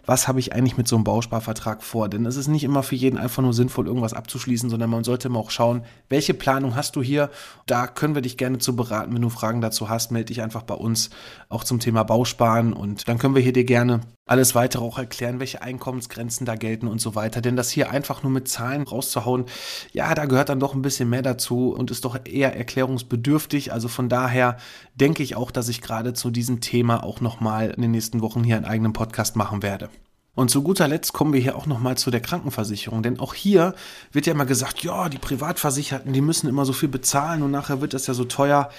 was 0.06 0.28
habe 0.28 0.40
ich 0.40 0.52
eigentlich 0.52 0.76
mit 0.76 0.88
so 0.88 0.96
einem 0.96 1.04
Bausparvertrag 1.04 1.82
vor? 1.82 2.08
Denn 2.08 2.26
es 2.26 2.36
ist 2.36 2.48
nicht 2.48 2.64
immer 2.64 2.82
für 2.82 2.94
jeden 2.94 3.18
einfach 3.18 3.42
nur 3.42 3.54
sinnvoll, 3.54 3.86
irgendwas 3.86 4.14
abzuschließen, 4.14 4.70
sondern 4.70 4.90
man 4.90 5.04
sollte 5.04 5.28
immer 5.28 5.38
auch 5.38 5.50
schauen, 5.50 5.84
welche 6.08 6.34
Planung 6.34 6.76
hast 6.76 6.96
du 6.96 7.02
hier? 7.02 7.30
Da 7.66 7.86
können 7.86 8.14
wir 8.14 8.22
dich 8.22 8.36
gerne 8.36 8.58
zu 8.58 8.76
beraten. 8.76 9.14
Wenn 9.14 9.22
du 9.22 9.30
Fragen 9.30 9.60
dazu 9.60 9.88
hast, 9.88 10.10
melde 10.10 10.26
dich 10.26 10.42
einfach 10.42 10.62
bei 10.62 10.74
uns 10.74 11.10
auch 11.48 11.64
zum 11.64 11.80
Thema 11.80 12.02
Bausparen 12.02 12.72
und 12.72 13.08
dann 13.08 13.18
können 13.18 13.34
wir 13.34 13.42
hier 13.42 13.52
dir 13.52 13.64
gerne 13.64 14.00
alles 14.26 14.54
weitere 14.54 14.82
auch 14.82 14.98
erklären, 14.98 15.38
welche 15.38 15.60
Einkommensgrenzen 15.60 16.46
da 16.46 16.54
gelten 16.54 16.88
und 16.88 17.00
so 17.00 17.14
weiter. 17.14 17.40
Denn 17.40 17.56
das 17.56 17.70
hier 17.70 17.90
einfach 17.90 18.22
nur 18.22 18.32
mit 18.32 18.48
Zahlen 18.48 18.82
rauszuhauen, 18.82 19.44
ja, 19.92 20.14
da 20.14 20.24
gehört 20.24 20.48
dann 20.48 20.60
doch 20.60 20.74
ein 20.74 20.82
bisschen 20.82 21.10
mehr 21.10 21.22
dazu 21.22 21.74
und 21.74 21.90
ist 21.90 22.04
doch 22.04 22.18
eher 22.24 22.56
erklärungsbedürftig. 22.56 23.72
Also 23.72 23.88
von 23.88 24.08
daher 24.08 24.56
denke 24.94 25.22
ich 25.22 25.36
auch, 25.36 25.50
dass 25.50 25.68
ich 25.68 25.82
gerade 25.82 26.14
zu 26.14 26.30
diesem 26.30 26.60
Thema 26.60 27.04
auch 27.04 27.20
nochmal 27.20 27.70
in 27.70 27.82
den 27.82 27.90
nächsten 27.90 28.22
Wochen 28.22 28.42
hier 28.42 28.56
einen 28.56 28.64
eigenen 28.64 28.94
Podcast 28.94 29.36
machen 29.36 29.62
werde. 29.62 29.90
Und 30.34 30.50
zu 30.50 30.62
guter 30.62 30.88
Letzt 30.88 31.12
kommen 31.12 31.32
wir 31.32 31.40
hier 31.40 31.54
auch 31.56 31.66
nochmal 31.66 31.96
zu 31.96 32.10
der 32.10 32.20
Krankenversicherung, 32.20 33.04
denn 33.04 33.20
auch 33.20 33.34
hier 33.34 33.74
wird 34.10 34.26
ja 34.26 34.32
immer 34.32 34.46
gesagt, 34.46 34.82
ja, 34.82 35.08
die 35.08 35.18
Privatversicherten, 35.18 36.12
die 36.12 36.20
müssen 36.20 36.48
immer 36.48 36.64
so 36.64 36.72
viel 36.72 36.88
bezahlen 36.88 37.42
und 37.42 37.52
nachher 37.52 37.80
wird 37.80 37.94
das 37.94 38.08
ja 38.08 38.14
so 38.14 38.24
teuer. 38.24 38.70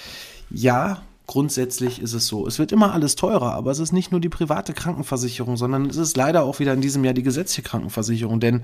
Ja, 0.49 1.01
grundsätzlich 1.27 2.01
ist 2.01 2.13
es 2.13 2.27
so. 2.27 2.47
Es 2.47 2.59
wird 2.59 2.71
immer 2.71 2.93
alles 2.93 3.15
teurer, 3.15 3.53
aber 3.53 3.71
es 3.71 3.79
ist 3.79 3.91
nicht 3.91 4.11
nur 4.11 4.21
die 4.21 4.29
private 4.29 4.73
Krankenversicherung, 4.73 5.57
sondern 5.57 5.85
es 5.87 5.97
ist 5.97 6.17
leider 6.17 6.43
auch 6.43 6.59
wieder 6.59 6.73
in 6.73 6.81
diesem 6.81 7.03
Jahr 7.03 7.13
die 7.13 7.23
gesetzliche 7.23 7.63
Krankenversicherung, 7.63 8.39
denn 8.39 8.63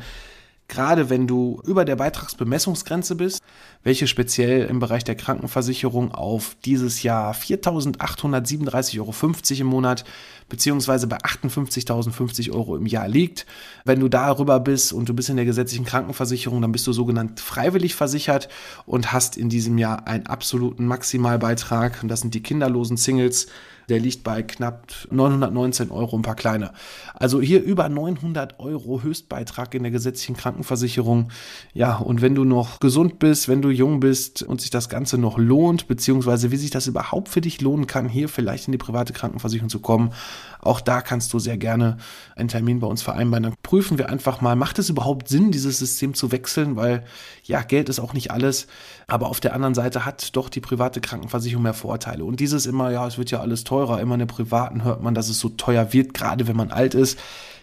gerade 0.72 1.10
wenn 1.10 1.28
du 1.28 1.62
über 1.66 1.86
der 1.86 1.98
Beitragsbemessungsgrenze 1.98 3.16
bist, 3.16 3.44
welche 3.84 4.08
speziell 4.08 4.66
im 4.66 4.80
Bereich 4.80 5.04
der 5.04 5.16
Krankenversicherung 5.16 6.12
auf 6.14 6.56
dieses 6.64 7.04
Jahr 7.04 7.34
4.837,50 7.34 9.00
Euro 9.00 9.14
im 9.62 9.68
Monat 9.68 10.06
beziehungsweise 10.48 11.08
bei 11.08 11.18
58.050 11.18 12.52
Euro 12.54 12.78
im 12.78 12.86
Jahr 12.86 13.10
liegt. 13.10 13.46
Wenn 13.84 14.00
du 14.00 14.08
darüber 14.08 14.60
bist 14.62 14.94
und 14.94 15.10
du 15.10 15.14
bist 15.14 15.30
in 15.30 15.36
der 15.36 15.46
gesetzlichen 15.46 15.86
Krankenversicherung, 15.86 16.62
dann 16.62 16.72
bist 16.72 16.88
du 16.88 16.94
sogenannt 16.94 17.42
freiwillig 17.42 17.94
versichert 17.94 18.48
und 18.86 19.12
hast 19.12 19.36
in 19.38 19.50
diesem 19.50 19.78
Jahr 19.78 20.08
einen 20.08 20.28
absoluten 20.28 20.88
Maximalbeitrag. 20.88 22.02
Und 22.02 22.08
das 22.08 22.22
sind 22.22 22.34
die 22.34 22.44
kinderlosen 22.44 22.96
Singles 22.96 23.48
der 23.92 24.00
liegt 24.00 24.24
bei 24.24 24.42
knapp 24.42 24.88
919 25.10 25.92
Euro, 25.92 26.16
ein 26.16 26.22
paar 26.22 26.36
kleine. 26.36 26.72
Also 27.14 27.42
hier 27.42 27.62
über 27.62 27.90
900 27.90 28.58
Euro 28.62 29.04
Höchstbeitrag 29.04 29.76
in 29.76 29.84
der 29.84 29.92
gesetzlichen 29.92 30.38
Krankenversicherung. 30.38 31.28
Ja, 31.74 31.98
und 31.98 32.22
wenn 32.22 32.34
du 32.34 32.46
noch 32.46 32.80
gesund 32.80 33.20
bist, 33.20 33.50
wenn 33.50 33.62
du 33.62 33.70
jung 33.70 34.00
bist 34.00 34.44
und 34.44 34.62
sich 34.62 34.70
das 34.70 34.88
Ganze 34.88 35.18
noch 35.18 35.38
lohnt, 35.38 35.90
beziehungsweise 35.90 36.52
wie 36.52 36.56
sich 36.56 36.70
das 36.70 36.88
überhaupt 36.88 37.28
für 37.28 37.42
dich 37.42 37.60
lohnen 37.60 37.86
kann, 37.86 38.08
hier 38.08 38.30
vielleicht 38.30 38.70
in 38.70 38.72
die 38.72 38.78
private 38.78 39.12
Krankenversicherung 39.12 39.70
zu 39.70 39.80
kommen, 39.80 40.14
auch 40.62 40.80
da 40.80 41.02
kannst 41.02 41.34
du 41.34 41.40
sehr 41.40 41.58
gerne 41.58 41.98
einen 42.38 42.48
Termin 42.48 42.80
bei 42.80 42.88
uns 42.88 43.02
vereinbaren. 43.02 43.44
Dann 43.44 43.56
prüfen 43.72 43.98
wir 43.98 44.10
einfach 44.10 44.42
mal, 44.42 44.58
macht 44.58 44.80
es 44.80 44.90
überhaupt 44.90 45.30
Sinn, 45.30 45.50
dieses 45.50 45.80
System 45.80 46.14
zu 46.14 46.34
wechseln, 46.34 46.76
weil 46.76 47.06
ja, 47.46 47.62
Geld 47.62 47.88
ist 47.88 48.02
auch 48.02 48.12
nicht 48.12 48.30
alles, 48.30 48.68
aber 49.08 49.30
auf 49.30 49.40
der 49.40 49.54
anderen 49.54 49.76
Seite 49.76 50.04
hat 50.04 50.36
doch 50.36 50.50
die 50.50 50.60
private 50.60 51.00
Krankenversicherung 51.00 51.64
mehr 51.64 51.74
Vorteile. 51.74 52.26
Und 52.26 52.42
dieses 52.42 52.66
immer, 52.66 52.92
ja, 52.92 53.08
es 53.08 53.18
wird 53.18 53.32
ja 53.32 53.40
alles 53.40 53.64
teurer, 53.64 54.02
immer 54.02 54.16
in 54.16 54.20
der 54.20 54.26
privaten 54.26 54.84
hört 54.84 55.02
man, 55.02 55.14
dass 55.14 55.30
es 55.30 55.40
so 55.40 55.48
teuer 55.48 55.94
wird, 55.94 56.14
gerade 56.14 56.50
wenn 56.50 56.58
man 56.58 56.72
alt 56.72 56.96
ist. 56.96 57.18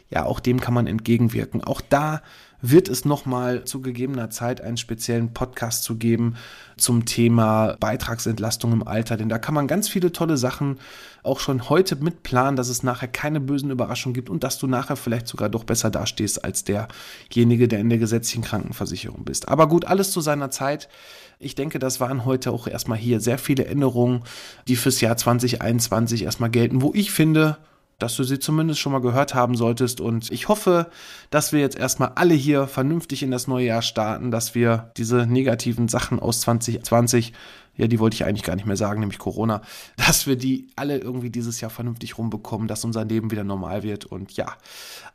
Ja, 0.09 0.25
auch 0.25 0.41
dem 0.41 0.61
kann 0.61 0.73
man 0.73 0.87
entgegenwirken. 0.87 1.62
Auch 1.62 1.83
da 1.87 2.23
wird 2.61 2.88
es 2.88 3.05
nochmal 3.05 3.65
zu 3.65 3.81
gegebener 3.81 4.31
Zeit 4.31 4.61
einen 4.61 4.77
speziellen 4.77 5.33
Podcast 5.33 5.85
zu 5.85 5.97
geben 5.97 6.35
zum 6.77 7.05
Thema 7.05 7.77
Beitragsentlastung 7.79 8.73
im 8.73 8.87
Alter. 8.87 9.17
Denn 9.17 9.29
da 9.29 9.38
kann 9.38 9.55
man 9.55 9.67
ganz 9.67 9.88
viele 9.88 10.12
tolle 10.12 10.37
Sachen 10.37 10.79
auch 11.23 11.41
schon 11.41 11.69
heute 11.69 11.97
mitplanen, 11.97 12.57
dass 12.57 12.69
es 12.69 12.83
nachher 12.83 13.09
keine 13.09 13.41
bösen 13.41 13.71
Überraschungen 13.71 14.15
gibt 14.15 14.31
und 14.31 14.43
dass 14.45 14.59
du 14.59 14.67
nachher 14.67 14.97
vielleicht 14.97 15.29
sogar 15.29 15.49
doch 15.49 15.65
besser 15.65 15.91
dastehst 15.91 16.45
als 16.45 16.65
derjenige, 16.65 17.69
der 17.69 17.81
in 17.81 17.88
der 17.88 17.99
gesetzlichen 17.99 18.43
Krankenversicherung 18.43 19.25
bist. 19.25 19.49
Aber 19.49 19.69
gut, 19.69 19.85
alles 19.85 20.11
zu 20.11 20.21
seiner 20.21 20.50
Zeit. 20.50 20.88
Ich 21.38 21.55
denke, 21.55 21.79
das 21.79 22.00
waren 22.00 22.25
heute 22.25 22.50
auch 22.50 22.67
erstmal 22.67 22.99
hier 22.99 23.21
sehr 23.21 23.38
viele 23.38 23.67
Änderungen, 23.67 24.25
die 24.67 24.77
fürs 24.77 25.00
Jahr 25.00 25.17
2021 25.17 26.25
erstmal 26.25 26.50
gelten, 26.50 26.83
wo 26.83 26.93
ich 26.95 27.12
finde, 27.12 27.59
dass 27.99 28.14
du 28.14 28.23
sie 28.23 28.38
zumindest 28.38 28.81
schon 28.81 28.93
mal 28.93 29.00
gehört 29.00 29.35
haben 29.35 29.57
solltest. 29.57 30.00
Und 30.00 30.31
ich 30.31 30.49
hoffe, 30.49 30.90
dass 31.31 31.52
wir 31.52 31.61
jetzt 31.61 31.76
erstmal 31.76 32.12
alle 32.14 32.35
hier 32.35 32.69
vernünftig 32.69 33.23
in 33.23 33.31
das 33.31 33.49
neue 33.49 33.67
Jahr 33.67 33.83
starten, 33.83 34.31
dass 34.31 34.55
wir 34.55 34.93
diese 34.97 35.26
negativen 35.26 35.88
Sachen 35.88 36.21
aus 36.21 36.40
2020, 36.43 37.33
ja, 37.76 37.88
die 37.88 37.99
wollte 37.99 38.14
ich 38.14 38.25
eigentlich 38.25 38.45
gar 38.45 38.55
nicht 38.55 38.67
mehr 38.67 38.76
sagen, 38.76 39.00
nämlich 39.00 39.19
Corona, 39.19 39.62
dass 39.97 40.28
wir 40.28 40.37
die 40.37 40.69
alle 40.76 40.99
irgendwie 40.99 41.31
dieses 41.31 41.61
Jahr 41.61 41.71
vernünftig 41.71 42.19
rumbekommen, 42.19 42.69
dass 42.69 42.85
unser 42.85 43.05
Leben 43.05 43.33
wieder 43.33 43.45
normal 43.45 43.83
wird. 43.83 44.05
Und 44.05 44.33
ja, 44.33 44.55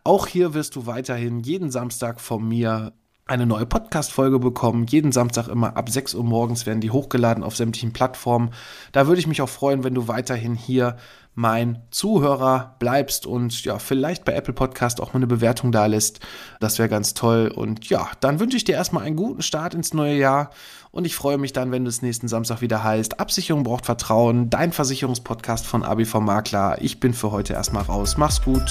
auch 0.03 0.27
hier 0.27 0.53
wirst 0.53 0.75
du 0.75 0.85
weiterhin 0.85 1.39
jeden 1.39 1.71
Samstag 1.71 2.19
von 2.19 2.45
mir 2.45 2.91
eine 3.25 3.45
neue 3.45 3.65
Podcast-Folge 3.65 4.37
bekommen. 4.39 4.85
Jeden 4.87 5.13
Samstag 5.13 5.47
immer 5.47 5.77
ab 5.77 5.89
6 5.89 6.13
Uhr 6.13 6.23
morgens 6.25 6.65
werden 6.65 6.81
die 6.81 6.91
hochgeladen 6.91 7.43
auf 7.43 7.55
sämtlichen 7.55 7.93
Plattformen. 7.93 8.51
Da 8.91 9.07
würde 9.07 9.19
ich 9.19 9.27
mich 9.27 9.41
auch 9.41 9.49
freuen, 9.49 9.83
wenn 9.83 9.95
du 9.95 10.07
weiterhin 10.09 10.55
hier 10.55 10.97
mein 11.35 11.81
Zuhörer 11.89 12.75
bleibst 12.79 13.25
und 13.25 13.63
ja, 13.63 13.79
vielleicht 13.79 14.23
bei 14.25 14.33
Apple 14.33 14.53
Podcast 14.53 15.01
auch 15.01 15.13
mal 15.13 15.19
eine 15.19 15.27
Bewertung 15.27 15.71
da 15.71 15.85
lässt. 15.85 16.19
Das 16.59 16.77
wäre 16.77 16.89
ganz 16.89 17.13
toll. 17.13 17.51
Und 17.53 17.89
ja, 17.89 18.09
dann 18.19 18.39
wünsche 18.39 18.57
ich 18.57 18.65
dir 18.65 18.75
erstmal 18.75 19.03
einen 19.03 19.15
guten 19.15 19.41
Start 19.41 19.73
ins 19.73 19.93
neue 19.93 20.17
Jahr. 20.17 20.51
Und 20.91 21.05
ich 21.05 21.15
freue 21.15 21.37
mich 21.37 21.53
dann, 21.53 21.71
wenn 21.71 21.87
es 21.87 22.01
nächsten 22.01 22.27
Samstag 22.27 22.61
wieder 22.61 22.83
heißt, 22.83 23.19
Absicherung 23.19 23.63
braucht 23.63 23.85
Vertrauen, 23.85 24.49
dein 24.49 24.73
Versicherungspodcast 24.73 25.65
von 25.65 25.83
ABV 25.83 26.19
Makler. 26.19 26.77
Ich 26.81 26.99
bin 26.99 27.13
für 27.13 27.31
heute 27.31 27.53
erstmal 27.53 27.83
raus. 27.83 28.17
Mach's 28.17 28.41
gut. 28.43 28.69